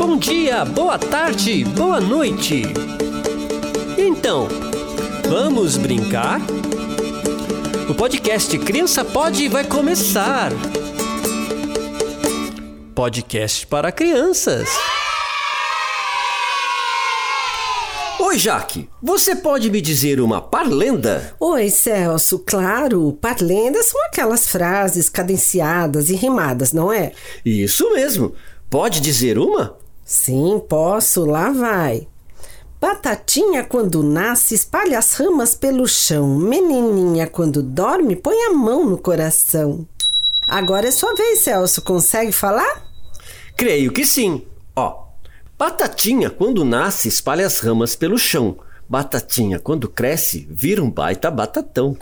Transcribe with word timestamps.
Bom 0.00 0.16
dia, 0.16 0.64
boa 0.64 0.98
tarde, 0.98 1.62
boa 1.62 2.00
noite. 2.00 2.62
Então, 3.98 4.48
vamos 5.28 5.76
brincar? 5.76 6.40
O 7.86 7.94
podcast 7.94 8.58
Criança 8.60 9.04
Pode 9.04 9.46
vai 9.48 9.62
começar. 9.62 10.52
Podcast 12.94 13.66
para 13.66 13.92
crianças. 13.92 14.70
Oi, 18.20 18.38
Jaque. 18.38 18.88
Você 19.02 19.36
pode 19.36 19.70
me 19.70 19.82
dizer 19.82 20.18
uma 20.18 20.40
parlenda? 20.40 21.36
Oi, 21.38 21.68
Celso. 21.68 22.38
Claro, 22.38 23.18
parlendas 23.20 23.88
são 23.88 24.02
aquelas 24.06 24.48
frases 24.48 25.10
cadenciadas 25.10 26.08
e 26.08 26.14
rimadas, 26.14 26.72
não 26.72 26.90
é? 26.90 27.12
Isso 27.44 27.92
mesmo. 27.92 28.34
Pode 28.70 29.00
dizer 29.00 29.38
uma? 29.38 29.79
Sim, 30.10 30.60
posso. 30.68 31.24
Lá 31.24 31.50
vai. 31.50 32.08
Batatinha, 32.80 33.62
quando 33.62 34.02
nasce, 34.02 34.56
espalha 34.56 34.98
as 34.98 35.12
ramas 35.12 35.54
pelo 35.54 35.86
chão. 35.86 36.36
Menininha, 36.36 37.28
quando 37.28 37.62
dorme, 37.62 38.16
põe 38.16 38.36
a 38.46 38.52
mão 38.52 38.84
no 38.84 38.98
coração. 38.98 39.86
Agora 40.48 40.88
é 40.88 40.90
sua 40.90 41.14
vez, 41.14 41.42
Celso. 41.42 41.80
Consegue 41.82 42.32
falar? 42.32 42.90
Creio 43.56 43.92
que 43.92 44.04
sim. 44.04 44.44
Ó, 44.74 45.04
batatinha, 45.56 46.28
quando 46.28 46.64
nasce, 46.64 47.06
espalha 47.06 47.46
as 47.46 47.60
ramas 47.60 47.94
pelo 47.94 48.18
chão. 48.18 48.58
Batatinha, 48.88 49.60
quando 49.60 49.88
cresce, 49.88 50.44
vira 50.50 50.82
um 50.82 50.90
baita 50.90 51.30
batatão. 51.30 51.96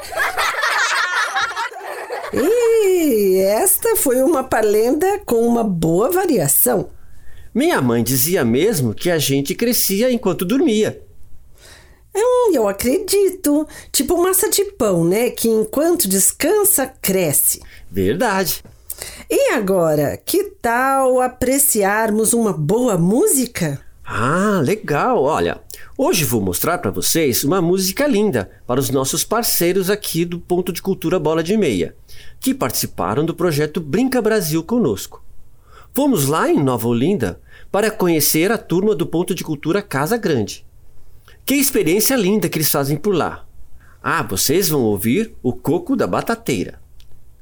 E 2.32 3.36
esta 3.42 3.96
foi 3.96 4.22
uma 4.22 4.42
parlenda 4.42 5.20
com 5.26 5.46
uma 5.46 5.62
boa 5.62 6.10
variação. 6.10 6.88
Minha 7.54 7.80
mãe 7.80 8.02
dizia 8.02 8.44
mesmo 8.44 8.94
que 8.94 9.10
a 9.10 9.18
gente 9.18 9.54
crescia 9.54 10.10
enquanto 10.10 10.44
dormia. 10.44 11.00
Hum, 12.14 12.52
eu 12.52 12.68
acredito. 12.68 13.66
Tipo 13.92 14.22
massa 14.22 14.50
de 14.50 14.64
pão, 14.64 15.04
né? 15.04 15.30
Que 15.30 15.48
enquanto 15.48 16.08
descansa, 16.08 16.86
cresce. 16.86 17.60
Verdade. 17.90 18.62
E 19.30 19.52
agora, 19.52 20.16
que 20.16 20.44
tal 20.60 21.20
apreciarmos 21.20 22.32
uma 22.32 22.52
boa 22.52 22.98
música? 22.98 23.80
Ah, 24.04 24.60
legal. 24.64 25.22
Olha, 25.22 25.60
hoje 25.96 26.24
vou 26.24 26.40
mostrar 26.40 26.78
para 26.78 26.90
vocês 26.90 27.44
uma 27.44 27.60
música 27.60 28.06
linda 28.06 28.50
para 28.66 28.80
os 28.80 28.90
nossos 28.90 29.24
parceiros 29.24 29.90
aqui 29.90 30.24
do 30.24 30.40
Ponto 30.40 30.72
de 30.72 30.82
Cultura 30.82 31.18
Bola 31.18 31.42
de 31.42 31.56
Meia, 31.56 31.94
que 32.40 32.54
participaram 32.54 33.24
do 33.24 33.34
projeto 33.34 33.80
Brinca 33.80 34.20
Brasil 34.22 34.64
conosco. 34.64 35.22
Vamos 36.00 36.28
lá 36.28 36.48
em 36.48 36.62
Nova 36.62 36.86
Olinda 36.86 37.40
para 37.72 37.90
conhecer 37.90 38.52
a 38.52 38.56
turma 38.56 38.94
do 38.94 39.04
Ponto 39.04 39.34
de 39.34 39.42
Cultura 39.42 39.82
Casa 39.82 40.16
Grande. 40.16 40.64
Que 41.44 41.56
experiência 41.56 42.14
linda 42.14 42.48
que 42.48 42.56
eles 42.56 42.70
fazem 42.70 42.96
por 42.96 43.12
lá. 43.12 43.44
Ah, 44.00 44.22
vocês 44.22 44.68
vão 44.68 44.82
ouvir 44.82 45.34
o 45.42 45.52
Coco 45.52 45.96
da 45.96 46.06
Batateira. 46.06 46.80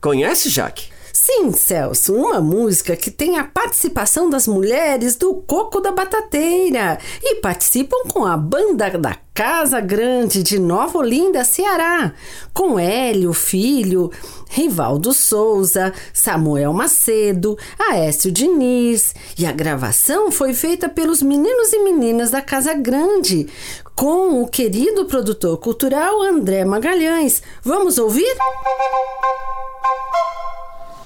Conhece, 0.01 0.49
Jaque? 0.49 0.89
Sim, 1.27 1.50
Celso, 1.50 2.14
uma 2.14 2.41
música 2.41 2.94
que 2.94 3.10
tem 3.10 3.36
a 3.36 3.42
participação 3.42 4.30
das 4.30 4.46
mulheres 4.46 5.16
do 5.16 5.34
Coco 5.34 5.80
da 5.80 5.91
Batateira 5.91 7.00
e 7.20 7.41
participam 7.41 7.96
com 8.08 8.24
a 8.24 8.36
banda 8.36 8.91
da 8.91 9.16
Casa 9.34 9.80
Grande 9.80 10.41
de 10.41 10.56
Nova 10.56 10.98
Olinda, 10.98 11.42
Ceará, 11.42 12.14
com 12.54 12.78
Hélio 12.78 13.32
Filho, 13.32 14.08
Rivaldo 14.48 15.12
Souza, 15.12 15.92
Samuel 16.14 16.72
Macedo, 16.72 17.58
Aécio 17.77 18.30
Diniz. 18.30 19.12
E 19.36 19.44
a 19.47 19.50
gravação 19.50 20.30
foi 20.30 20.54
feita 20.54 20.88
pelos 20.88 21.22
meninos 21.22 21.72
e 21.72 21.82
meninas 21.82 22.30
da 22.30 22.41
Casa 22.41 22.72
Grande, 22.72 23.48
com 23.97 24.41
o 24.41 24.47
querido 24.47 25.06
produtor 25.06 25.58
cultural 25.58 26.22
André 26.22 26.64
Magalhães. 26.64 27.42
Vamos 27.65 27.98
ouvir? 27.98 28.32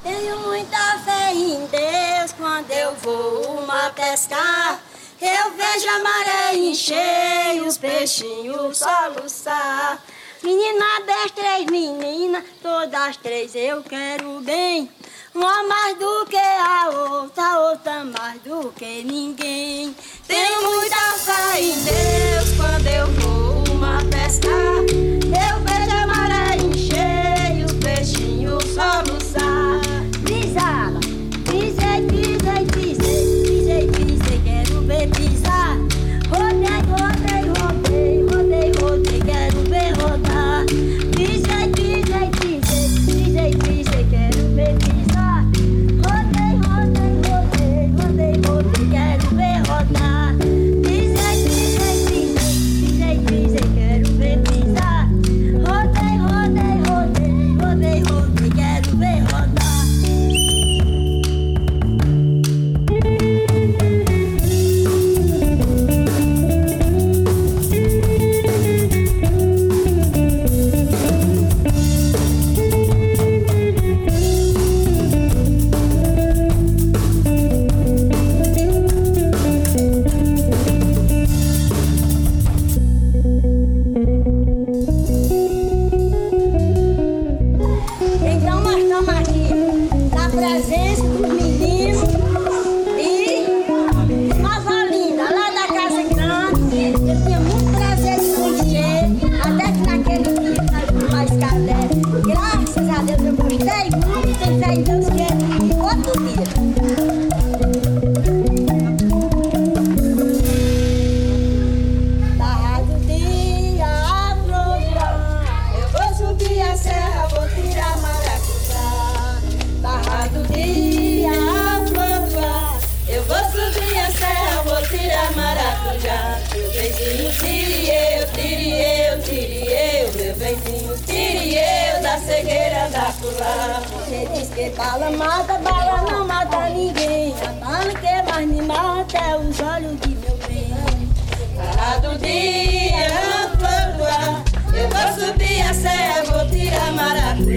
Tenho 0.03 0.38
muita 0.41 0.99
fé 1.05 1.33
em 1.34 1.66
Deus 1.66 2.33
quando 2.33 2.71
eu 2.71 2.94
vou 2.97 3.61
uma 3.61 3.91
pescar. 3.91 4.81
Eu 5.21 5.53
vejo 5.53 5.88
a 5.88 5.99
maré 5.99 6.56
encher, 6.56 7.62
os 7.66 7.77
peixinhos 7.77 8.78
soluçar. 8.78 10.03
Menina 10.43 11.00
das 11.06 11.31
três 11.33 11.66
meninas, 11.66 12.44
todas 12.62 13.19
três 13.19 13.55
eu 13.55 13.83
quero 13.83 14.41
bem. 14.41 14.91
Uma 15.34 15.62
mais 15.65 15.99
do 15.99 16.27
que 16.27 16.37
a 16.37 16.89
outra, 16.89 17.60
outra 17.60 18.05
mais 18.05 18.41
do 18.41 18.72
que 18.72 19.05
ninguém. 19.05 19.94
Tenho 20.27 20.62
muita 20.62 20.97
fé 20.97 21.60
em 21.60 21.75
Deus 21.75 22.56
quando 22.56 22.87
eu 22.87 23.06
vou 23.06 23.77
uma 23.77 23.99
pescar. 24.05 25.00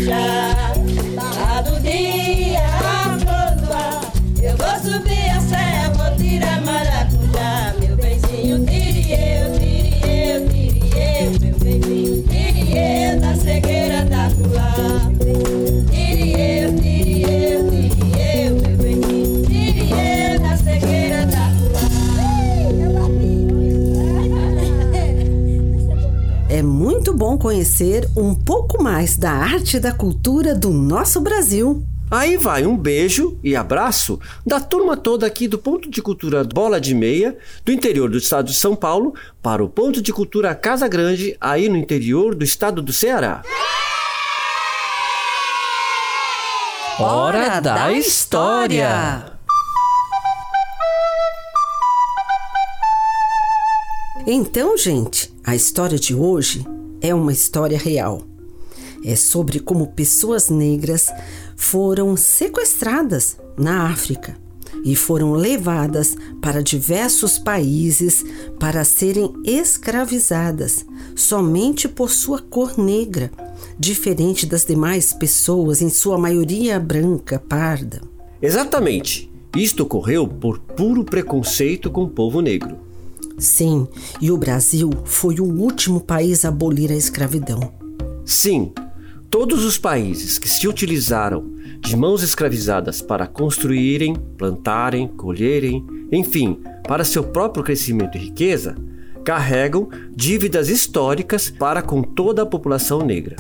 Pleasure. 0.05 0.52
Conhecer 27.63 28.10
um 28.18 28.36
pouco 28.36 28.83
mais 28.83 29.15
da 29.15 29.31
arte 29.31 29.77
e 29.77 29.80
da 29.80 29.94
cultura 29.94 30.54
do 30.54 30.69
nosso 30.69 31.21
Brasil. 31.21 31.81
Aí 32.12 32.36
vai 32.36 32.65
um 32.65 32.75
beijo 32.75 33.39
e 33.42 33.56
abraço 33.56 34.19
da 34.45 34.60
turma 34.60 34.98
toda 34.98 35.25
aqui 35.25 35.48
do 35.48 35.57
Ponto 35.57 35.89
de 35.89 36.01
Cultura 36.01 36.44
Bola 36.44 36.81
de 36.81 36.94
Meia, 36.94 37.38
do 37.63 37.71
interior 37.71 38.10
do 38.10 38.18
estado 38.18 38.48
de 38.48 38.54
São 38.54 38.75
Paulo, 38.75 39.15
para 39.42 39.63
o 39.63 39.69
Ponto 39.69 40.01
de 40.01 40.12
Cultura 40.12 40.54
Casa 40.54 40.89
Grande, 40.89 41.38
aí 41.39 41.69
no 41.69 41.77
interior 41.77 42.36
do 42.36 42.44
estado 42.44 42.81
do 42.81 42.92
Ceará. 42.92 43.42
Hora 47.00 47.62
da 47.62 47.94
História! 47.94 49.31
Então, 54.27 54.77
gente, 54.77 55.33
a 55.45 55.56
história 55.56 55.98
de 55.98 56.13
hoje 56.13 56.65
é 57.03 57.13
uma 57.13 57.33
história 57.33 57.77
real. 57.77 58.23
É 59.03 59.15
sobre 59.17 59.59
como 59.59 59.88
pessoas 59.88 60.50
negras 60.50 61.07
foram 61.57 62.15
sequestradas 62.15 63.38
na 63.57 63.89
África 63.89 64.38
e 64.85 64.95
foram 64.95 65.33
levadas 65.33 66.15
para 66.41 66.63
diversos 66.63 67.38
países 67.38 68.23
para 68.57 68.85
serem 68.85 69.33
escravizadas 69.44 70.85
somente 71.15 71.88
por 71.88 72.09
sua 72.09 72.41
cor 72.41 72.77
negra, 72.77 73.29
diferente 73.77 74.45
das 74.45 74.65
demais 74.65 75.13
pessoas, 75.13 75.81
em 75.81 75.89
sua 75.89 76.17
maioria 76.17 76.79
branca, 76.79 77.38
parda. 77.38 78.01
Exatamente. 78.41 79.31
Isto 79.55 79.83
ocorreu 79.83 80.27
por 80.27 80.57
puro 80.59 81.03
preconceito 81.03 81.91
com 81.91 82.03
o 82.03 82.09
povo 82.09 82.41
negro. 82.41 82.82
Sim, 83.38 83.88
e 84.21 84.31
o 84.31 84.38
Brasil 84.38 84.89
foi 85.06 85.39
o 85.39 85.45
último 85.45 86.00
país 86.00 86.45
a 86.45 86.50
abolir 86.50 86.91
a 86.91 86.95
escravidão. 86.95 87.74
Sim, 88.25 88.71
todos 89.30 89.65
os 89.65 89.77
países 89.77 90.38
que 90.38 90.47
se 90.47 90.68
utilizaram 90.68 91.51
de 91.80 91.97
mãos 91.97 92.24
escravizadas 92.24 93.01
para 93.01 93.27
construírem, 93.27 94.15
plantarem, 94.38 95.07
colherem, 95.07 95.85
enfim, 96.12 96.59
para 96.88 97.03
seu 97.03 97.24
próprio 97.24 97.63
crescimento 97.63 98.18
e 98.18 98.21
riqueza, 98.21 98.75
carregam 99.25 99.89
dívidas 100.15 100.69
históricas 100.69 101.50
para 101.50 101.81
com 101.81 102.01
toda 102.01 102.44
a 102.44 102.45
população 102.45 103.01
negra. 103.01 103.36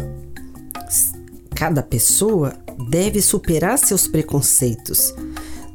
Cada 1.55 1.83
pessoa 1.83 2.53
deve 2.89 3.21
superar 3.21 3.77
seus 3.77 4.07
preconceitos 4.07 5.13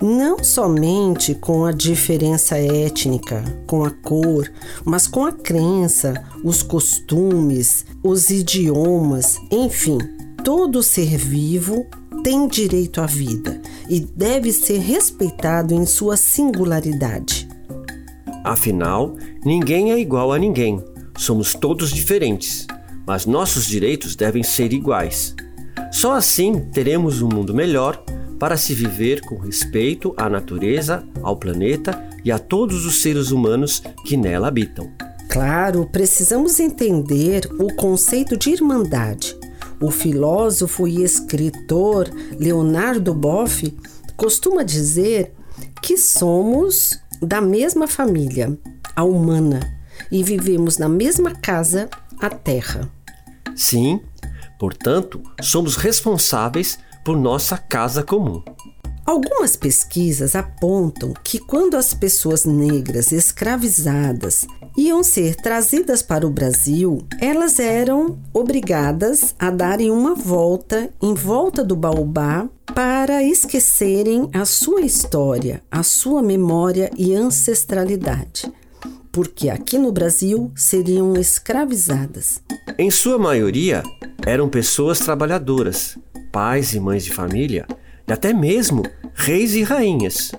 não 0.00 0.42
somente 0.44 1.34
com 1.34 1.64
a 1.64 1.72
diferença 1.72 2.56
étnica, 2.56 3.42
com 3.66 3.84
a 3.84 3.90
cor, 3.90 4.50
mas 4.84 5.06
com 5.06 5.26
a 5.26 5.32
crença, 5.32 6.14
os 6.44 6.62
costumes, 6.62 7.84
os 8.02 8.30
idiomas, 8.30 9.38
enfim, 9.50 9.98
todo 10.44 10.82
ser 10.82 11.16
vivo 11.16 11.84
tem 12.22 12.46
direito 12.46 13.00
à 13.00 13.06
vida 13.06 13.60
e 13.88 14.00
deve 14.00 14.52
ser 14.52 14.78
respeitado 14.78 15.74
em 15.74 15.84
sua 15.84 16.16
singularidade. 16.16 17.48
Afinal, 18.44 19.14
ninguém 19.44 19.92
é 19.92 19.98
igual 19.98 20.32
a 20.32 20.38
ninguém. 20.38 20.82
Somos 21.16 21.54
todos 21.54 21.90
diferentes, 21.90 22.66
mas 23.06 23.26
nossos 23.26 23.66
direitos 23.66 24.14
devem 24.14 24.42
ser 24.42 24.72
iguais. 24.72 25.34
Só 25.90 26.14
assim 26.14 26.60
teremos 26.72 27.20
um 27.20 27.28
mundo 27.28 27.52
melhor 27.52 28.02
para 28.38 28.56
se 28.56 28.74
viver 28.74 29.20
com 29.22 29.36
respeito 29.36 30.14
à 30.16 30.28
natureza, 30.28 31.06
ao 31.22 31.36
planeta 31.36 32.08
e 32.24 32.30
a 32.30 32.38
todos 32.38 32.86
os 32.86 33.02
seres 33.02 33.30
humanos 33.30 33.82
que 34.04 34.16
nela 34.16 34.48
habitam. 34.48 34.90
Claro, 35.28 35.88
precisamos 35.90 36.58
entender 36.58 37.48
o 37.58 37.74
conceito 37.74 38.36
de 38.36 38.50
irmandade. 38.50 39.36
O 39.80 39.90
filósofo 39.90 40.88
e 40.88 41.04
escritor 41.04 42.10
Leonardo 42.38 43.14
Boff 43.14 43.72
costuma 44.16 44.62
dizer 44.64 45.32
que 45.82 45.96
somos 45.96 46.98
da 47.22 47.40
mesma 47.40 47.86
família, 47.86 48.58
a 48.96 49.04
humana, 49.04 49.60
e 50.10 50.22
vivemos 50.22 50.78
na 50.78 50.88
mesma 50.88 51.32
casa, 51.32 51.88
a 52.20 52.30
Terra. 52.30 52.90
Sim, 53.54 54.00
portanto, 54.58 55.22
somos 55.40 55.76
responsáveis 55.76 56.78
por 57.04 57.16
nossa 57.16 57.56
casa 57.56 58.02
comum. 58.02 58.42
Algumas 59.08 59.56
pesquisas 59.56 60.36
apontam 60.36 61.14
que 61.24 61.38
quando 61.38 61.78
as 61.78 61.94
pessoas 61.94 62.44
negras 62.44 63.10
escravizadas 63.10 64.46
iam 64.76 65.02
ser 65.02 65.34
trazidas 65.34 66.02
para 66.02 66.26
o 66.26 66.30
Brasil, 66.30 66.98
elas 67.18 67.58
eram 67.58 68.18
obrigadas 68.34 69.34
a 69.38 69.50
darem 69.50 69.90
uma 69.90 70.14
volta 70.14 70.90
em 71.00 71.14
volta 71.14 71.64
do 71.64 71.74
baobá 71.74 72.50
para 72.74 73.22
esquecerem 73.22 74.28
a 74.34 74.44
sua 74.44 74.82
história, 74.82 75.62
a 75.70 75.82
sua 75.82 76.20
memória 76.20 76.90
e 76.94 77.14
ancestralidade. 77.14 78.52
Porque 79.10 79.48
aqui 79.48 79.78
no 79.78 79.90
Brasil 79.90 80.52
seriam 80.54 81.14
escravizadas. 81.14 82.42
Em 82.78 82.90
sua 82.90 83.18
maioria, 83.18 83.82
eram 84.26 84.50
pessoas 84.50 84.98
trabalhadoras 84.98 85.96
pais 86.30 86.74
e 86.74 86.80
mães 86.80 87.04
de 87.04 87.12
família 87.12 87.66
e 88.06 88.12
até 88.12 88.32
mesmo 88.32 88.82
reis 89.14 89.54
e 89.54 89.62
rainhas. 89.62 90.32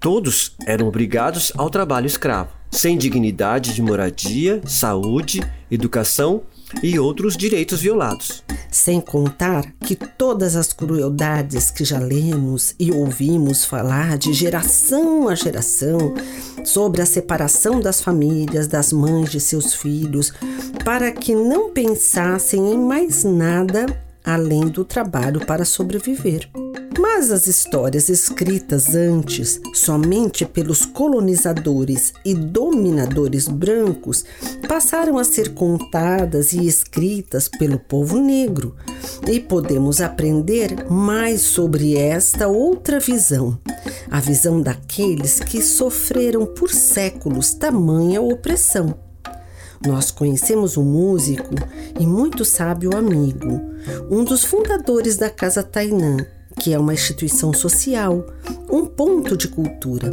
Todos 0.00 0.54
eram 0.66 0.88
obrigados 0.88 1.52
ao 1.56 1.68
trabalho 1.68 2.06
escravo, 2.06 2.50
sem 2.70 2.96
dignidade 2.96 3.74
de 3.74 3.82
moradia, 3.82 4.60
saúde, 4.64 5.42
educação 5.70 6.42
e 6.82 6.98
outros 6.98 7.36
direitos 7.36 7.80
violados. 7.80 8.44
Sem 8.70 9.00
contar 9.00 9.64
que 9.80 9.96
todas 9.96 10.54
as 10.54 10.72
crueldades 10.72 11.70
que 11.70 11.84
já 11.84 11.98
lemos 11.98 12.74
e 12.78 12.92
ouvimos 12.92 13.64
falar 13.64 14.18
de 14.18 14.32
geração 14.32 15.28
a 15.28 15.34
geração 15.34 16.14
sobre 16.64 17.00
a 17.00 17.06
separação 17.06 17.80
das 17.80 18.00
famílias, 18.00 18.66
das 18.66 18.92
mães 18.92 19.30
de 19.30 19.40
seus 19.40 19.74
filhos, 19.74 20.32
para 20.84 21.10
que 21.10 21.34
não 21.34 21.72
pensassem 21.72 22.72
em 22.72 22.78
mais 22.78 23.24
nada 23.24 23.86
além 24.26 24.66
do 24.66 24.84
trabalho 24.84 25.46
para 25.46 25.64
sobreviver. 25.64 26.50
Mas 26.98 27.30
as 27.30 27.46
histórias 27.46 28.08
escritas 28.08 28.94
antes 28.94 29.60
somente 29.74 30.44
pelos 30.46 30.84
colonizadores 30.84 32.12
e 32.24 32.34
dominadores 32.34 33.48
brancos 33.48 34.24
passaram 34.66 35.18
a 35.18 35.24
ser 35.24 35.54
contadas 35.54 36.52
e 36.52 36.66
escritas 36.66 37.48
pelo 37.48 37.78
povo 37.78 38.18
negro, 38.18 38.74
e 39.28 39.38
podemos 39.38 40.00
aprender 40.00 40.90
mais 40.90 41.42
sobre 41.42 41.96
esta 41.96 42.48
outra 42.48 42.98
visão, 42.98 43.58
a 44.10 44.18
visão 44.18 44.60
daqueles 44.60 45.38
que 45.38 45.60
sofreram 45.62 46.46
por 46.46 46.70
séculos 46.70 47.52
tamanha 47.52 48.22
opressão. 48.22 49.05
Nós 49.84 50.10
conhecemos 50.10 50.76
um 50.76 50.84
músico 50.84 51.54
e 51.98 52.06
muito 52.06 52.44
sábio 52.44 52.96
amigo, 52.96 53.60
um 54.10 54.24
dos 54.24 54.44
fundadores 54.44 55.16
da 55.16 55.28
Casa 55.28 55.62
Tainã, 55.62 56.16
que 56.60 56.72
é 56.72 56.78
uma 56.78 56.94
instituição 56.94 57.52
social, 57.52 58.24
um 58.70 58.86
ponto 58.86 59.36
de 59.36 59.48
cultura, 59.48 60.10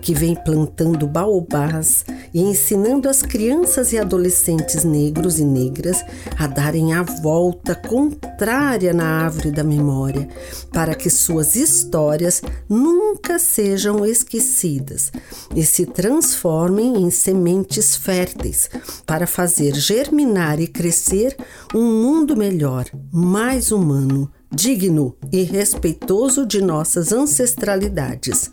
que 0.00 0.14
vem 0.14 0.34
plantando 0.34 1.06
baobás 1.06 2.04
e 2.34 2.40
ensinando 2.40 3.08
as 3.08 3.22
crianças 3.22 3.92
e 3.92 3.98
adolescentes 3.98 4.84
negros 4.84 5.38
e 5.38 5.44
negras 5.44 6.04
a 6.38 6.46
darem 6.46 6.92
a 6.92 7.02
volta 7.02 7.74
contrária 7.74 8.92
na 8.92 9.24
árvore 9.24 9.50
da 9.50 9.62
memória, 9.62 10.28
para 10.72 10.94
que 10.94 11.10
suas 11.10 11.56
histórias 11.56 12.42
nunca 12.68 13.38
sejam 13.38 14.04
esquecidas 14.04 15.12
e 15.54 15.64
se 15.64 15.86
transformem 15.86 17.02
em 17.02 17.10
sementes 17.10 17.96
férteis 17.96 18.70
para 19.06 19.26
fazer 19.26 19.74
germinar 19.74 20.60
e 20.60 20.66
crescer 20.66 21.36
um 21.74 22.02
mundo 22.02 22.36
melhor, 22.36 22.86
mais 23.12 23.72
humano 23.72 24.30
digno 24.54 25.16
e 25.32 25.42
respeitoso 25.42 26.44
de 26.44 26.60
nossas 26.60 27.10
ancestralidades. 27.10 28.52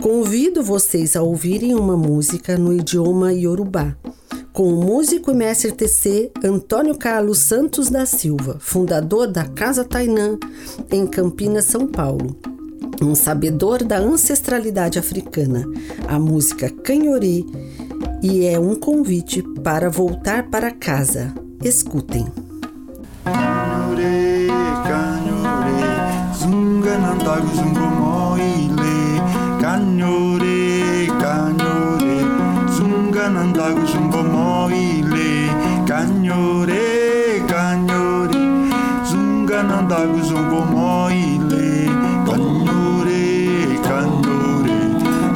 Convido 0.00 0.62
vocês 0.62 1.14
a 1.14 1.22
ouvirem 1.22 1.74
uma 1.74 1.94
música 1.94 2.56
no 2.56 2.72
idioma 2.72 3.34
iorubá, 3.34 3.94
com 4.50 4.72
o 4.72 4.82
músico 4.82 5.30
e 5.30 5.34
mestre 5.34 5.72
TC 5.72 6.32
Antônio 6.42 6.96
Carlos 6.96 7.38
Santos 7.38 7.90
da 7.90 8.06
Silva, 8.06 8.56
fundador 8.60 9.26
da 9.26 9.44
Casa 9.44 9.84
Tainã, 9.84 10.38
em 10.90 11.06
Campinas, 11.06 11.66
São 11.66 11.86
Paulo. 11.86 12.34
Um 13.02 13.14
sabedor 13.14 13.84
da 13.84 13.98
ancestralidade 13.98 14.98
africana, 14.98 15.64
a 16.08 16.18
música 16.18 16.70
Canhori, 16.70 17.44
e 18.22 18.46
é 18.46 18.58
um 18.58 18.76
convite 18.76 19.42
para 19.62 19.90
voltar 19.90 20.48
para 20.48 20.70
casa. 20.70 21.32
Escutem. 21.62 22.26
Kanyore, 23.24 24.48
kanyore 24.86 25.90
Zunga 26.38 26.98
nandagu 26.98 27.54
zumbo 27.54 27.99
Cagnore, 35.90 37.42
cagnore, 37.50 38.38
zunga 39.10 39.58
nandagu 39.70 40.22
zungo 40.22 40.60
moile. 40.70 41.90
Cagnore, 42.28 43.26
cagnore, 43.82 44.78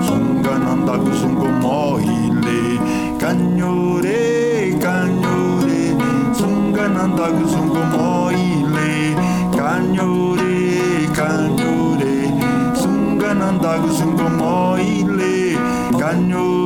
zunga 0.06 0.54
nandagu 0.64 1.10
zungo 1.20 1.48
moile. 1.64 2.60
Cagnore, 3.18 4.78
cagnore, 4.78 5.82
zunga 6.38 6.86
nandagu 6.86 7.44
zungo 7.50 7.82
moile. 7.94 8.92
Cagnore, 9.58 10.54
cagnore, 11.18 12.14
zunga 12.80 13.34
nandagu 13.34 13.90
zungo 13.98 14.28
moile. 14.38 15.58
Cagnore, 15.98 16.63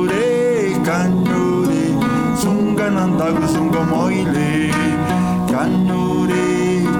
zunga 2.89 3.05
nandagu 3.05 3.47
zungo 3.47 3.83
moile. 3.85 4.71
Cagnore, 5.47 6.45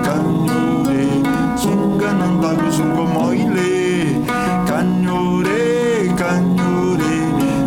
cagnore, 0.05 1.01
zunga 1.57 2.13
nandagu 2.13 2.69
zungo 2.71 3.05
moile. 3.07 3.71
Cagnore, 4.67 6.13
cagnore, 6.15 7.13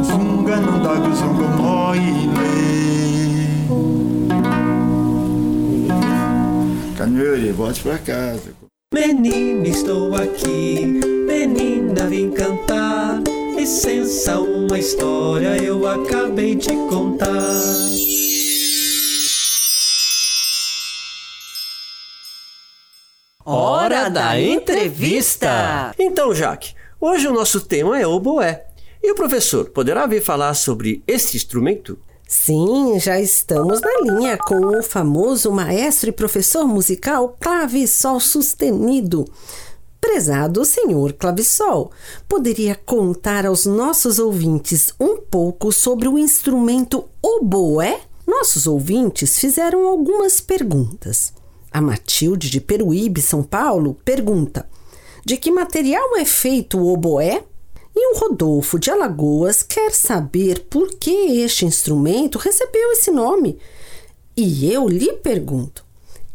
zunga 0.05 0.57
nandagu 0.57 1.13
zungo 1.15 1.49
moile. 1.59 2.55
Cagnore, 6.97 7.53
volte 7.53 7.83
pra 7.83 7.99
casa. 7.99 8.51
Menina, 8.95 9.69
estou 9.69 10.15
aqui, 10.15 10.87
menina, 11.27 12.07
vim 12.07 12.31
cantar. 12.31 12.62
Licença, 13.63 14.41
uma 14.41 14.77
história 14.77 15.57
eu 15.63 15.87
acabei 15.87 16.57
de 16.57 16.75
contar. 16.89 17.31
Hora 23.45 24.09
da 24.09 24.41
entrevista! 24.41 25.95
Então, 25.97 26.35
Jaque, 26.35 26.75
hoje 27.01 27.29
o 27.29 27.33
nosso 27.33 27.61
tema 27.61 28.01
é 28.01 28.05
oboé. 28.05 28.67
E 29.01 29.13
o 29.13 29.15
professor 29.15 29.71
poderá 29.71 30.09
vir 30.09 30.21
falar 30.25 30.55
sobre 30.55 31.01
esse 31.07 31.37
instrumento? 31.37 31.97
Sim, 32.27 32.99
já 32.99 33.21
estamos 33.21 33.81
na 33.81 34.01
linha 34.01 34.37
com 34.39 34.77
o 34.77 34.83
famoso 34.83 35.53
maestro 35.53 36.09
e 36.09 36.13
professor 36.13 36.67
musical 36.67 37.37
Clavissol 37.39 38.19
Sustenido. 38.19 39.25
Prezado 40.13 40.63
senhor 40.63 41.15
Clavissol, 41.15 41.91
poderia 42.29 42.75
contar 42.75 43.47
aos 43.47 43.65
nossos 43.65 44.19
ouvintes 44.19 44.93
um 45.01 45.17
pouco 45.17 45.73
sobre 45.73 46.07
o 46.07 46.19
instrumento 46.19 47.09
oboé? 47.23 47.99
Nossos 48.27 48.67
ouvintes 48.67 49.39
fizeram 49.39 49.89
algumas 49.89 50.39
perguntas. 50.39 51.33
A 51.73 51.81
Matilde 51.81 52.51
de 52.51 52.61
Peruíbe, 52.61 53.23
São 53.23 53.43
Paulo, 53.43 53.97
pergunta: 54.05 54.69
De 55.25 55.39
que 55.39 55.51
material 55.51 56.15
é 56.19 56.27
feito 56.27 56.79
o 56.79 56.93
oboé? 56.93 57.43
E 57.97 58.15
o 58.15 58.19
Rodolfo 58.19 58.79
de 58.79 58.91
Alagoas 58.91 59.63
quer 59.63 59.93
saber 59.93 60.67
por 60.69 60.91
que 60.91 61.41
este 61.41 61.65
instrumento 61.65 62.37
recebeu 62.39 62.93
esse 62.93 63.11
nome. 63.11 63.59
E 64.37 64.71
eu 64.71 64.87
lhe 64.87 65.15
pergunto: 65.15 65.83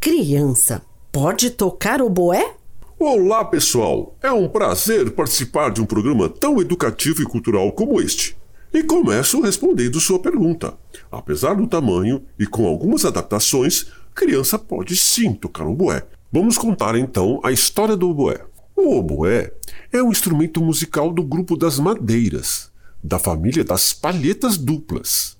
criança 0.00 0.82
pode 1.12 1.50
tocar 1.50 2.02
oboé? 2.02 2.57
Olá, 3.00 3.44
pessoal! 3.44 4.16
É 4.20 4.32
um 4.32 4.48
prazer 4.48 5.12
participar 5.12 5.70
de 5.70 5.80
um 5.80 5.86
programa 5.86 6.28
tão 6.28 6.60
educativo 6.60 7.22
e 7.22 7.24
cultural 7.24 7.70
como 7.70 8.00
este. 8.00 8.36
E 8.74 8.82
começo 8.82 9.40
respondendo 9.40 10.00
sua 10.00 10.18
pergunta. 10.18 10.76
Apesar 11.08 11.54
do 11.54 11.68
tamanho 11.68 12.24
e 12.36 12.44
com 12.44 12.66
algumas 12.66 13.04
adaptações, 13.04 13.86
criança 14.12 14.58
pode 14.58 14.96
sim 14.96 15.32
tocar 15.32 15.64
oboé. 15.64 16.04
Vamos 16.32 16.58
contar 16.58 16.96
então 16.96 17.40
a 17.44 17.52
história 17.52 17.96
do 17.96 18.10
oboé. 18.10 18.44
O 18.74 18.96
oboé 18.96 19.52
é 19.92 20.02
um 20.02 20.10
instrumento 20.10 20.60
musical 20.60 21.12
do 21.12 21.22
grupo 21.22 21.56
das 21.56 21.78
madeiras, 21.78 22.68
da 23.00 23.20
família 23.20 23.62
das 23.62 23.92
palhetas 23.92 24.58
duplas. 24.58 25.36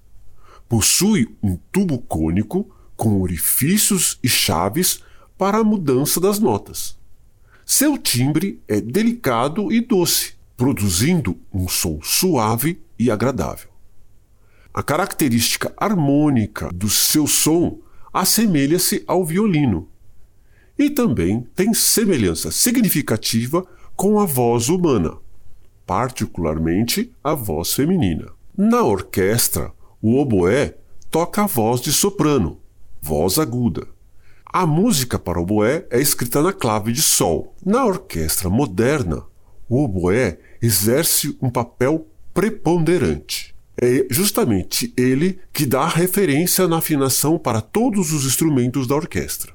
Possui 0.69 1.37
um 1.43 1.59
tubo 1.73 1.99
cônico 1.99 2.71
com 2.97 3.21
orifícios 3.21 4.17
e 4.23 4.29
chaves 4.29 5.03
para 5.37 5.59
a 5.59 5.65
mudança 5.65 6.21
das 6.21 6.39
notas. 6.39 6.98
Seu 7.71 7.99
timbre 7.99 8.63
é 8.67 8.81
delicado 8.81 9.71
e 9.71 9.83
doce, 9.83 10.33
produzindo 10.57 11.37
um 11.53 11.69
som 11.69 12.01
suave 12.03 12.81
e 12.99 13.11
agradável. 13.11 13.69
A 14.73 14.83
característica 14.83 15.75
harmônica 15.77 16.71
do 16.73 16.89
seu 16.89 17.27
som 17.27 17.79
assemelha-se 18.11 19.05
ao 19.07 19.23
violino 19.23 19.87
e 20.79 20.89
também 20.89 21.47
tem 21.55 21.75
semelhança 21.75 22.51
significativa 22.51 23.67
com 23.95 24.19
a 24.19 24.25
voz 24.25 24.71
humana, 24.71 25.19
particularmente 25.85 27.13
a 27.23 27.35
voz 27.35 27.75
feminina. 27.75 28.33
Na 28.57 28.83
orquestra, 28.83 29.75
o 30.01 30.19
oboé 30.19 30.75
toca 31.11 31.43
a 31.43 31.47
voz 31.47 31.83
de 31.83 31.93
soprano, 31.93 32.59
voz 33.03 33.39
aguda. 33.39 33.98
A 34.59 34.67
música 34.67 35.21
para 35.21 35.41
oboé 35.41 35.87
é 35.89 36.01
escrita 36.01 36.43
na 36.43 36.53
clave 36.53 36.91
de 36.91 37.01
sol. 37.01 37.55
Na 37.65 37.87
orquestra 37.87 38.51
moderna, 38.51 39.23
o 39.69 39.85
oboé 39.85 40.41
exerce 40.61 41.39
um 41.41 41.49
papel 41.49 42.09
preponderante. 42.35 43.55
É 43.81 44.05
justamente 44.11 44.93
ele 44.97 45.39
que 45.53 45.65
dá 45.65 45.87
referência 45.87 46.67
na 46.67 46.79
afinação 46.79 47.39
para 47.39 47.61
todos 47.61 48.13
os 48.13 48.27
instrumentos 48.27 48.89
da 48.89 48.97
orquestra. 48.97 49.53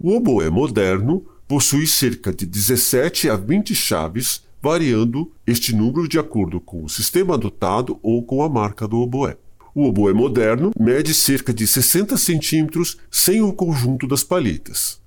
O 0.00 0.16
oboé 0.16 0.48
moderno 0.48 1.22
possui 1.46 1.86
cerca 1.86 2.32
de 2.32 2.46
17 2.46 3.28
a 3.28 3.36
20 3.36 3.74
chaves, 3.74 4.46
variando 4.62 5.30
este 5.46 5.76
número 5.76 6.08
de 6.08 6.18
acordo 6.18 6.58
com 6.58 6.84
o 6.84 6.88
sistema 6.88 7.34
adotado 7.34 8.00
ou 8.02 8.24
com 8.24 8.42
a 8.42 8.48
marca 8.48 8.88
do 8.88 8.96
oboé. 8.96 9.36
O 9.74 9.88
oboé 9.88 10.12
moderno 10.12 10.70
mede 10.78 11.12
cerca 11.12 11.52
de 11.52 11.66
60 11.66 12.16
centímetros 12.16 12.96
sem 13.10 13.42
o 13.42 13.52
conjunto 13.52 14.06
das 14.06 14.22
palhetas. 14.22 15.02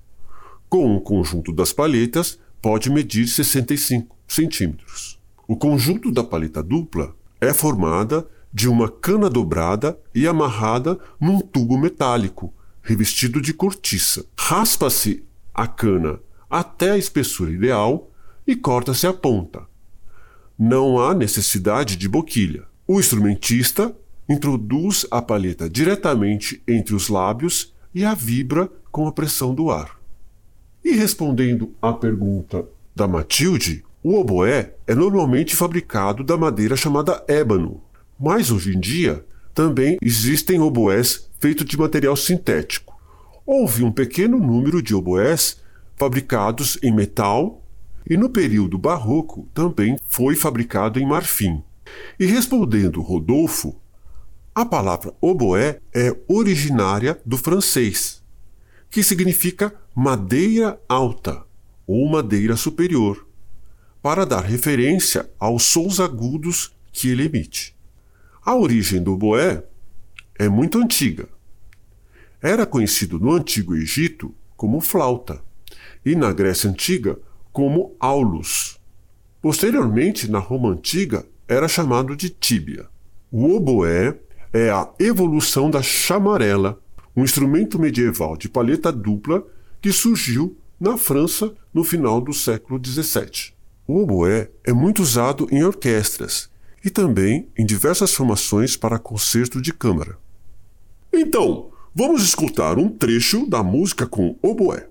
Com 0.68 0.94
o 0.94 1.00
conjunto 1.00 1.54
das 1.54 1.72
palhetas, 1.72 2.38
pode 2.60 2.90
medir 2.90 3.26
65 3.26 4.14
centímetros. 4.28 5.18
O 5.46 5.56
conjunto 5.56 6.12
da 6.12 6.22
palheta 6.22 6.62
dupla 6.62 7.16
é 7.40 7.54
formada 7.54 8.28
de 8.52 8.68
uma 8.68 8.90
cana 8.90 9.30
dobrada 9.30 9.98
e 10.14 10.26
amarrada 10.26 10.98
num 11.18 11.40
tubo 11.40 11.78
metálico, 11.78 12.52
revestido 12.82 13.40
de 13.40 13.54
cortiça. 13.54 14.26
Raspa-se 14.38 15.24
a 15.54 15.66
cana 15.66 16.20
até 16.50 16.90
a 16.90 16.98
espessura 16.98 17.50
ideal 17.50 18.10
e 18.46 18.54
corta-se 18.54 19.06
a 19.06 19.14
ponta. 19.14 19.62
Não 20.58 21.00
há 21.00 21.14
necessidade 21.14 21.96
de 21.96 22.06
boquilha. 22.06 22.64
O 22.86 23.00
instrumentista 23.00 23.96
introduz 24.28 25.06
a 25.10 25.22
palheta 25.22 25.68
diretamente 25.68 26.62
entre 26.68 26.94
os 26.94 27.08
lábios 27.08 27.74
e 27.94 28.04
a 28.04 28.14
vibra 28.14 28.70
com 28.90 29.06
a 29.06 29.12
pressão 29.12 29.54
do 29.54 29.70
ar. 29.70 29.98
E 30.84 30.92
respondendo 30.92 31.72
à 31.80 31.92
pergunta 31.92 32.64
da 32.94 33.08
Matilde, 33.08 33.84
o 34.02 34.14
oboé 34.14 34.74
é 34.86 34.94
normalmente 34.94 35.56
fabricado 35.56 36.22
da 36.22 36.36
madeira 36.36 36.76
chamada 36.76 37.24
ébano, 37.26 37.80
mas 38.18 38.50
hoje 38.50 38.76
em 38.76 38.80
dia 38.80 39.24
também 39.54 39.98
existem 40.00 40.60
oboés 40.60 41.28
feitos 41.40 41.66
de 41.66 41.76
material 41.76 42.16
sintético. 42.16 42.96
Houve 43.44 43.82
um 43.82 43.90
pequeno 43.90 44.38
número 44.38 44.82
de 44.82 44.94
oboés 44.94 45.60
fabricados 45.96 46.78
em 46.82 46.94
metal 46.94 47.62
e 48.08 48.16
no 48.16 48.30
período 48.30 48.78
barroco 48.78 49.48
também 49.52 49.98
foi 50.06 50.36
fabricado 50.36 50.98
em 50.98 51.06
marfim. 51.06 51.62
E 52.18 52.26
respondendo 52.26 53.02
Rodolfo, 53.02 53.74
a 54.60 54.66
palavra 54.66 55.14
oboé 55.20 55.78
é 55.94 56.12
originária 56.26 57.22
do 57.24 57.38
francês, 57.38 58.20
que 58.90 59.04
significa 59.04 59.72
madeira 59.94 60.82
alta 60.88 61.44
ou 61.86 62.10
madeira 62.10 62.56
superior, 62.56 63.24
para 64.02 64.26
dar 64.26 64.40
referência 64.40 65.30
aos 65.38 65.62
sons 65.62 66.00
agudos 66.00 66.72
que 66.90 67.08
ele 67.08 67.26
emite. 67.26 67.72
A 68.44 68.56
origem 68.56 69.00
do 69.00 69.12
oboé 69.12 69.62
é 70.36 70.48
muito 70.48 70.78
antiga. 70.78 71.28
Era 72.42 72.66
conhecido 72.66 73.20
no 73.20 73.30
Antigo 73.34 73.76
Egito 73.76 74.34
como 74.56 74.80
flauta 74.80 75.40
e 76.04 76.16
na 76.16 76.32
Grécia 76.32 76.68
Antiga 76.68 77.16
como 77.52 77.94
aulos. 78.00 78.80
Posteriormente, 79.40 80.28
na 80.28 80.40
Roma 80.40 80.70
Antiga, 80.70 81.24
era 81.46 81.68
chamado 81.68 82.16
de 82.16 82.28
tíbia. 82.28 82.88
O 83.30 83.54
oboé 83.54 84.18
é 84.52 84.70
a 84.70 84.88
evolução 84.98 85.70
da 85.70 85.82
chamarela, 85.82 86.80
um 87.16 87.24
instrumento 87.24 87.78
medieval 87.78 88.36
de 88.36 88.48
palheta 88.48 88.92
dupla 88.92 89.44
que 89.80 89.92
surgiu 89.92 90.56
na 90.80 90.96
França 90.96 91.54
no 91.72 91.84
final 91.84 92.20
do 92.20 92.32
século 92.32 92.80
XVII. 92.84 93.52
O 93.86 94.00
oboé 94.02 94.50
é 94.64 94.72
muito 94.72 95.02
usado 95.02 95.48
em 95.50 95.64
orquestras 95.64 96.50
e 96.84 96.90
também 96.90 97.48
em 97.56 97.64
diversas 97.64 98.14
formações 98.14 98.76
para 98.76 98.98
concerto 98.98 99.60
de 99.60 99.72
câmara. 99.72 100.18
Então, 101.12 101.70
vamos 101.94 102.22
escutar 102.22 102.78
um 102.78 102.88
trecho 102.88 103.48
da 103.48 103.62
música 103.62 104.06
com 104.06 104.38
oboé. 104.42 104.87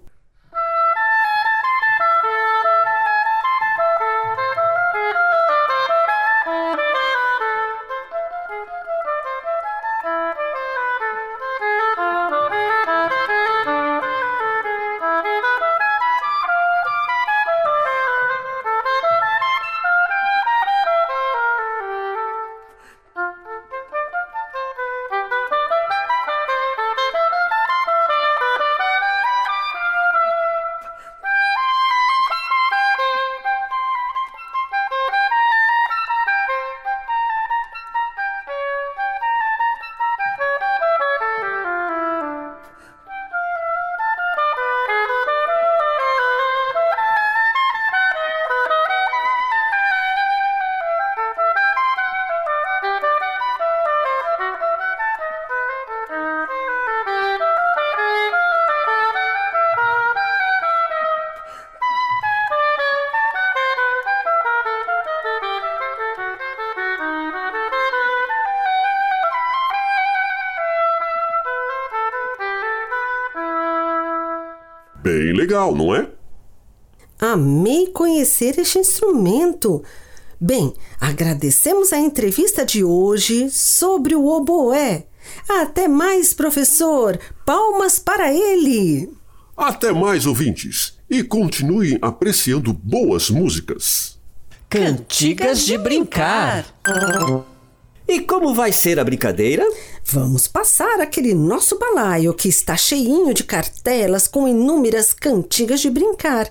Bem 75.08 75.32
legal, 75.32 75.74
não 75.74 75.96
é? 75.96 76.06
Amei 77.18 77.88
conhecer 77.88 78.60
este 78.60 78.78
instrumento. 78.78 79.82
Bem, 80.38 80.74
agradecemos 81.00 81.94
a 81.94 81.98
entrevista 81.98 82.66
de 82.66 82.84
hoje 82.84 83.50
sobre 83.50 84.16
o 84.16 84.28
oboé. 84.28 85.06
Até 85.48 85.88
mais, 85.88 86.34
professor! 86.34 87.18
Palmas 87.46 88.00
para 88.00 88.34
ele! 88.34 89.10
Até 89.56 89.94
mais, 89.94 90.26
ouvintes, 90.26 90.98
e 91.10 91.24
continuem 91.24 91.98
apreciando 92.02 92.74
boas 92.74 93.30
músicas. 93.30 94.20
Cantigas 94.70 95.66
de 95.66 95.78
brincar. 95.78 96.66
E 98.06 98.20
como 98.20 98.54
vai 98.54 98.74
ser 98.74 99.00
a 99.00 99.06
brincadeira? 99.06 99.66
Vamos 100.10 100.48
passar 100.48 101.02
aquele 101.02 101.34
nosso 101.34 101.78
balaio 101.78 102.34
que 102.34 102.48
está 102.48 102.78
cheinho 102.78 103.34
de 103.34 103.44
cartelas 103.44 104.26
com 104.26 104.48
inúmeras 104.48 105.12
cantigas 105.12 105.82
de 105.82 105.90
brincar. 105.90 106.50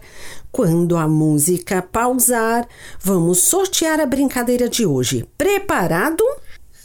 Quando 0.52 0.94
a 0.94 1.08
música 1.08 1.80
pausar, 1.80 2.68
vamos 3.00 3.44
sortear 3.44 3.98
a 3.98 4.04
brincadeira 4.04 4.68
de 4.68 4.84
hoje. 4.84 5.26
Preparado? 5.38 6.22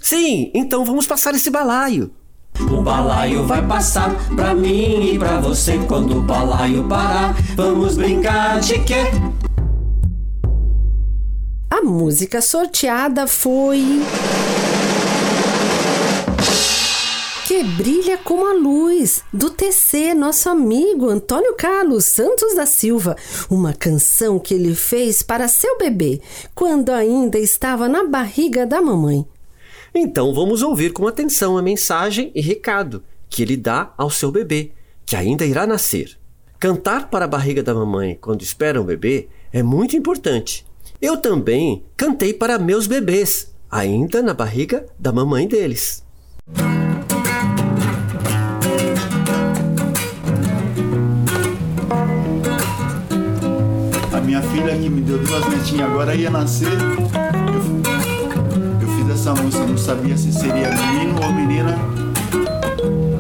Sim, 0.01 0.50
então 0.53 0.86
vamos 0.86 1.05
passar 1.05 1.36
esse 1.36 1.50
balaio. 1.50 2.10
O 2.62 2.81
balaio 2.81 3.46
vai 3.46 3.68
passar 3.68 4.16
pra 4.34 4.53
mim 4.55 5.14
e 5.14 5.20
pra 5.20 5.42
você 5.42 5.77
quando 5.90 6.20
o 6.20 6.22
balaio 6.22 6.88
parar. 6.88 7.36
Vamos 7.53 7.98
brincar 7.98 8.62
de 8.62 8.79
quê? 8.79 9.03
A 11.70 11.81
música 11.81 12.42
sorteada 12.42 13.27
foi. 13.27 14.01
Brilha 17.63 18.17
como 18.17 18.47
a 18.47 18.53
luz, 18.53 19.24
do 19.31 19.51
TC, 19.51 20.15
nosso 20.15 20.50
amigo 20.50 21.07
Antônio 21.07 21.53
Carlos 21.55 22.05
Santos 22.05 22.55
da 22.55 22.65
Silva. 22.65 23.15
Uma 23.51 23.71
canção 23.71 24.39
que 24.39 24.55
ele 24.55 24.74
fez 24.74 25.21
para 25.21 25.47
seu 25.47 25.77
bebê, 25.77 26.21
quando 26.55 26.89
ainda 26.89 27.37
estava 27.37 27.87
na 27.87 28.03
barriga 28.03 28.65
da 28.65 28.81
mamãe. 28.81 29.25
Então 29.93 30.33
vamos 30.33 30.63
ouvir 30.63 30.91
com 30.91 31.07
atenção 31.07 31.55
a 31.55 31.61
mensagem 31.61 32.31
e 32.33 32.41
recado 32.41 33.03
que 33.29 33.43
ele 33.43 33.55
dá 33.55 33.93
ao 33.95 34.09
seu 34.09 34.31
bebê, 34.31 34.71
que 35.05 35.15
ainda 35.15 35.45
irá 35.45 35.67
nascer. 35.67 36.17
Cantar 36.59 37.11
para 37.11 37.25
a 37.25 37.27
barriga 37.27 37.61
da 37.61 37.75
mamãe 37.75 38.17
quando 38.19 38.41
espera 38.41 38.81
um 38.81 38.85
bebê 38.85 39.27
é 39.53 39.61
muito 39.61 39.95
importante. 39.95 40.65
Eu 41.00 41.17
também 41.17 41.83
cantei 41.95 42.33
para 42.33 42.57
meus 42.57 42.87
bebês, 42.87 43.53
ainda 43.69 44.21
na 44.21 44.33
barriga 44.33 44.85
da 44.97 45.11
mamãe 45.11 45.47
deles. 45.47 46.03
Que 54.81 54.89
me 54.89 55.01
deu 55.01 55.20
duas 55.20 55.48
netinhas 55.48 55.91
agora 55.91 56.15
ia 56.15 56.31
nascer. 56.31 56.72
Eu, 56.72 57.01
eu 58.81 58.87
fiz 58.96 59.09
essa 59.11 59.33
música, 59.35 59.63
não 59.63 59.77
sabia 59.77 60.17
se 60.17 60.33
seria 60.33 60.72
menino 60.72 61.22
ou 61.22 61.31
menina. 61.31 61.77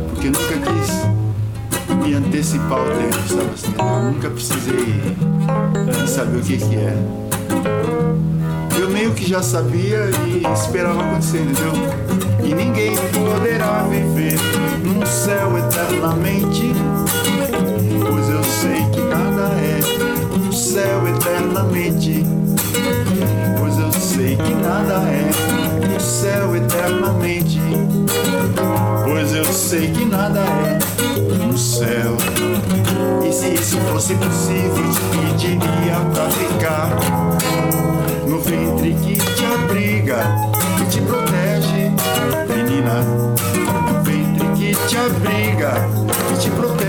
Porque 0.09 0.29
nunca 0.29 0.57
quis 0.57 1.95
me 2.03 2.15
antecipar 2.15 2.79
ao 2.79 2.85
tempo, 2.85 3.27
sabe 3.27 3.51
assim? 3.53 3.75
Eu 3.77 4.11
nunca 4.11 4.29
precisei 4.31 5.03
saber 6.07 6.37
o 6.37 6.41
que 6.41 6.57
que 6.57 6.75
é. 6.77 6.97
Eu 8.79 8.89
meio 8.89 9.13
que 9.13 9.29
já 9.29 9.43
sabia 9.43 10.09
e 10.25 10.43
esperava 10.53 11.01
acontecer, 11.01 11.41
entendeu? 11.41 11.73
E 12.43 12.55
ninguém 12.55 12.95
poderá 13.13 13.83
viver 13.83 14.35
num 14.83 15.05
céu 15.05 15.55
eternamente. 15.59 16.73
Céu 21.51 21.59
eternamente. 21.59 22.25
Pois 23.59 23.77
eu 23.77 23.91
sei 23.91 24.37
que 24.37 24.53
nada 24.55 25.03
é 25.09 25.95
um 25.95 25.99
céu 25.99 26.55
eternamente. 26.55 27.59
Pois 29.03 29.33
eu 29.33 29.45
sei 29.45 29.91
que 29.91 30.05
nada 30.05 30.39
é 30.39 30.79
um 31.45 31.57
céu. 31.57 32.15
E 33.27 33.33
se 33.33 33.53
isso 33.53 33.77
fosse 33.91 34.15
possível, 34.15 34.91
te 34.93 35.47
pediria 35.49 35.99
pra 36.13 36.29
ficar 36.29 36.89
no 38.27 38.39
ventre 38.39 38.93
que 39.03 39.17
te 39.17 39.45
abriga, 39.45 40.23
que 40.77 40.85
te 40.85 41.01
protege, 41.01 41.91
menina. 42.47 43.01
No 43.01 44.03
ventre 44.03 44.47
que 44.55 44.75
te 44.87 44.97
abriga, 44.97 45.73
que 46.29 46.39
te 46.39 46.49
protege, 46.51 46.80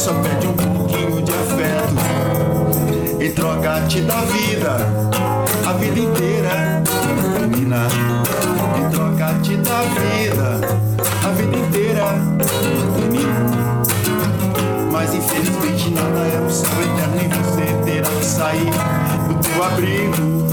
só 0.00 0.14
pede 0.14 0.46
um 0.46 0.54
pouquinho 0.54 1.20
de 1.20 1.30
afeto. 1.30 1.94
Em 3.22 3.30
troca 3.32 3.82
te 3.86 4.00
dá 4.00 4.22
vida, 4.22 4.78
a 5.68 5.72
vida 5.74 6.00
inteira, 6.00 6.82
menina. 7.38 7.86
Em 8.78 8.90
troca 8.90 9.34
te 9.42 9.56
dá 9.58 9.82
vida, 9.82 10.58
a 11.22 11.28
vida 11.32 11.54
inteira, 11.54 12.06
menino. 12.96 13.50
Mas 14.90 15.12
infelizmente 15.12 15.90
nada 15.90 16.20
é 16.20 16.48
céu 16.50 16.70
eterno 16.80 17.16
e 17.22 17.28
você 17.28 17.66
terá 17.84 18.08
que 18.08 18.24
sair 18.24 18.70
do 19.28 19.34
teu 19.34 19.62
abrigo. 19.62 20.46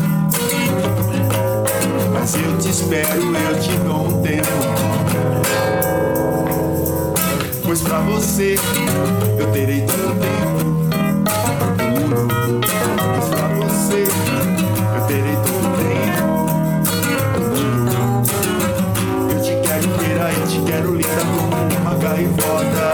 Mas 2.13 2.35
eu 2.35 2.57
te 2.57 2.69
espero, 2.69 3.33
eu 3.33 3.59
te 3.61 3.71
dou 3.77 4.07
um 4.07 4.21
tempo. 4.21 4.86
Pois 7.77 7.89
pra 7.89 7.99
você 7.99 8.55
eu 9.37 9.51
terei 9.51 9.81
todo 9.81 10.09
o 10.09 10.15
tempo 10.15 10.63
do 10.63 11.83
mundo. 11.83 12.27
Pois 13.13 13.27
pra 13.29 13.47
você 13.49 14.01
eu 14.95 15.01
terei 15.05 15.35
todo 15.45 15.61
o 15.61 15.77
tempo 15.77 16.33
do 17.39 17.53
mundo. 17.61 18.25
Eu 19.31 19.39
te 19.43 19.53
quero 19.61 19.85
inteira, 19.85 20.25
eu 20.33 20.47
te 20.47 20.59
quero 20.65 20.95
linda 20.95 21.21
como 21.35 21.53
uma 21.81 21.93
gaivota. 21.99 22.87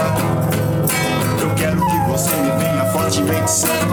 Eu 1.40 1.50
quero 1.56 1.80
que 1.86 1.98
você 2.10 2.30
me 2.36 2.50
venha 2.58 2.84
fortemente 2.92 3.50
santo 3.50 3.83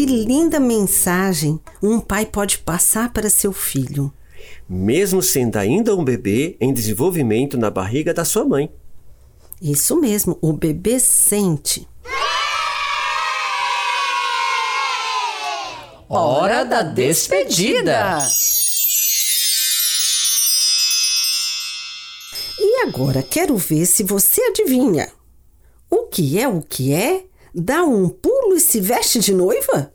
que 0.00 0.06
linda 0.06 0.58
mensagem 0.58 1.60
um 1.82 2.00
pai 2.00 2.24
pode 2.24 2.56
passar 2.56 3.12
para 3.12 3.28
seu 3.28 3.52
filho. 3.52 4.10
Mesmo 4.66 5.22
sendo 5.22 5.58
ainda 5.58 5.94
um 5.94 6.02
bebê 6.02 6.56
em 6.58 6.72
desenvolvimento 6.72 7.58
na 7.58 7.70
barriga 7.70 8.14
da 8.14 8.24
sua 8.24 8.46
mãe. 8.46 8.72
Isso 9.60 10.00
mesmo, 10.00 10.38
o 10.40 10.54
bebê 10.54 10.98
sente. 10.98 11.86
Hora 16.08 16.64
da 16.64 16.80
despedida! 16.80 18.26
E 22.58 22.84
agora 22.88 23.22
quero 23.22 23.54
ver 23.58 23.84
se 23.84 24.02
você 24.02 24.40
adivinha. 24.44 25.12
O 25.90 26.06
que 26.06 26.38
é 26.38 26.48
o 26.48 26.62
que 26.62 26.94
é? 26.94 27.24
Dá 27.54 27.82
um 27.82 28.08
pulo 28.08 28.54
e 28.54 28.60
se 28.60 28.80
veste 28.80 29.18
de 29.18 29.34
noiva? 29.34 29.92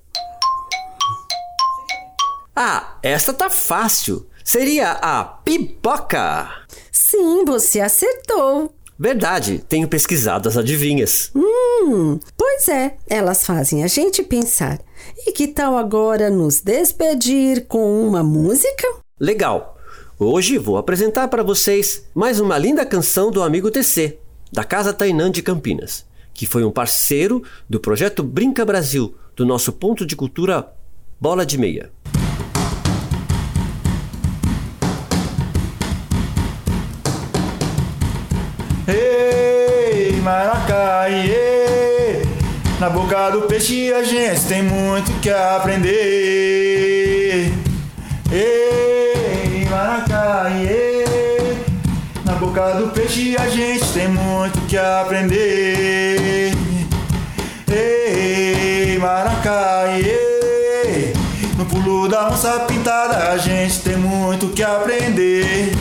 Ah, 2.55 2.97
essa 3.01 3.33
tá 3.33 3.49
fácil. 3.49 4.27
Seria 4.43 4.91
a 4.91 5.23
pipoca. 5.23 6.49
Sim, 6.91 7.45
você 7.45 7.79
acertou. 7.79 8.73
Verdade, 8.97 9.63
tenho 9.67 9.87
pesquisado 9.87 10.47
as 10.47 10.55
adivinhas. 10.55 11.31
Hum, 11.35 12.19
pois 12.37 12.69
é, 12.69 12.97
elas 13.09 13.45
fazem 13.45 13.83
a 13.83 13.87
gente 13.87 14.23
pensar. 14.23 14.79
E 15.25 15.31
que 15.31 15.47
tal 15.47 15.77
agora 15.77 16.29
nos 16.29 16.61
despedir 16.61 17.67
com 17.67 18.07
uma 18.07 18.23
música? 18.23 18.87
Legal. 19.19 19.77
Hoje 20.17 20.57
vou 20.57 20.77
apresentar 20.77 21.27
para 21.27 21.43
vocês 21.43 22.05
mais 22.13 22.39
uma 22.39 22.57
linda 22.57 22.85
canção 22.85 23.29
do 23.31 23.43
amigo 23.43 23.69
TC, 23.69 24.17
da 24.51 24.63
Casa 24.63 24.93
Tainã 24.93 25.29
de 25.29 25.41
Campinas, 25.41 26.05
que 26.35 26.45
foi 26.45 26.65
um 26.65 26.69
parceiro 26.69 27.41
do 27.67 27.79
projeto 27.79 28.21
Brinca 28.21 28.65
Brasil, 28.65 29.15
do 29.35 29.45
nosso 29.45 29.71
ponto 29.71 30.05
de 30.05 30.17
cultura 30.17 30.67
Bola 31.19 31.45
de 31.45 31.57
Meia. 31.57 31.89
Ei, 38.85 40.19
Maracaiê, 40.21 42.23
na 42.81 42.89
boca 42.89 43.29
do 43.29 43.43
peixe 43.43 43.93
a 43.93 44.03
gente 44.03 44.45
tem 44.45 44.61
muito 44.61 45.09
que 45.21 45.29
aprender. 45.29 45.93
Ei, 48.29 49.65
Maracaiê, 49.69 50.81
na 50.81 50.84
boca 52.55 52.71
do 52.75 52.87
peixe 52.87 53.35
a 53.37 53.49
gente 53.49 53.85
tem 53.89 54.07
muito 54.07 54.61
que 54.61 54.77
aprender. 54.77 56.53
Ei, 57.69 58.97
Maracaiê, 58.97 60.13
no 61.57 61.65
pulo 61.65 62.07
da 62.07 62.29
onça 62.29 62.61
pintada 62.61 63.33
a 63.33 63.37
gente 63.37 63.81
tem 63.81 63.97
muito 63.97 64.47
que 64.47 64.63
aprender. 64.63 65.75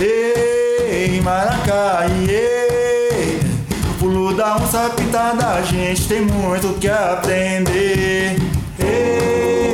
Ei, 0.00 1.20
Maracaiê, 1.20 2.58
no 3.86 3.94
pulo 4.00 4.34
da 4.34 4.56
onça 4.56 4.90
pintada 4.96 5.46
a 5.46 5.62
gente 5.62 6.08
tem 6.08 6.22
muito 6.22 6.76
que 6.80 6.88
aprender. 6.88 8.36
Ei, 8.80 9.71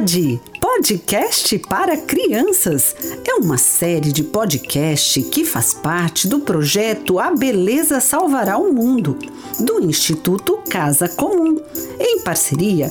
Pode. 0.00 0.40
Podcast 0.58 1.58
para 1.58 1.94
crianças. 1.94 2.96
É 3.22 3.34
uma 3.34 3.58
série 3.58 4.10
de 4.10 4.24
podcast 4.24 5.22
que 5.24 5.44
faz 5.44 5.74
parte 5.74 6.26
do 6.26 6.40
projeto 6.40 7.18
A 7.18 7.30
Beleza 7.32 8.00
Salvará 8.00 8.56
o 8.56 8.72
Mundo, 8.72 9.18
do 9.58 9.78
Instituto 9.84 10.58
Casa 10.70 11.06
Comum, 11.06 11.60
em 11.98 12.20
parceria 12.20 12.90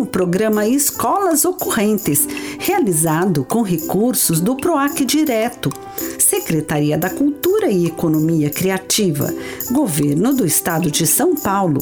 o 0.00 0.06
programa 0.06 0.66
Escolas 0.66 1.44
Ocorrentes, 1.44 2.26
realizado 2.58 3.44
com 3.44 3.62
recursos 3.62 4.40
do 4.40 4.56
PROAC 4.56 5.04
Direto, 5.04 5.70
Secretaria 6.18 6.96
da 6.96 7.10
Cultura 7.10 7.70
e 7.70 7.86
Economia 7.86 8.48
Criativa, 8.48 9.32
Governo 9.70 10.34
do 10.34 10.46
Estado 10.46 10.90
de 10.90 11.06
São 11.06 11.34
Paulo. 11.34 11.80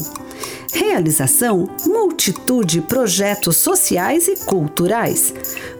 Realização: 0.73 1.69
multitude 1.85 2.79
de 2.79 2.81
projetos 2.81 3.57
sociais 3.57 4.27
e 4.27 4.35
culturais. 4.35 5.33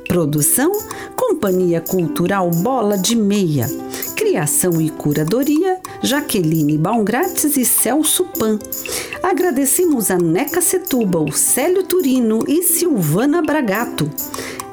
Produção: 0.08 0.72
Companhia 1.30 1.80
Cultural 1.80 2.50
Bola 2.50 2.98
de 2.98 3.16
Meia. 3.16 3.68
Criação 4.16 4.82
e 4.82 4.90
curadoria: 4.90 5.80
Jaqueline 6.02 6.76
Baumgrates 6.76 7.56
e 7.56 7.64
Celso 7.64 8.26
Pan. 8.26 8.58
Agradecemos 9.22 10.10
a 10.10 10.18
Neca 10.18 10.60
Setúbal, 10.60 11.32
Célio 11.32 11.84
Turino 11.84 12.44
e 12.48 12.64
Silvana 12.64 13.44
Bragato. 13.44 14.10